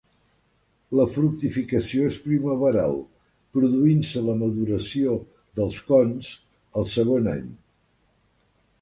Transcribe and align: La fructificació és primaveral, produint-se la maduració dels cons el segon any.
La 0.99 1.03
fructificació 1.17 2.07
és 2.13 2.17
primaveral, 2.23 2.97
produint-se 3.59 4.25
la 4.31 4.37
maduració 4.43 5.15
dels 5.61 5.81
cons 5.93 6.35
el 6.83 6.93
segon 6.99 7.35
any. 7.39 7.49